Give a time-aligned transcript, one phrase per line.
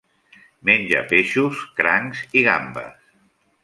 [0.69, 3.11] Menja peixos, crancs i gambes.